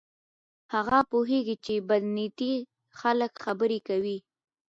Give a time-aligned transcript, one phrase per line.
[0.73, 2.53] هغه پوهیږي چې بد نیتي
[2.99, 4.17] خلک خبرې کوي.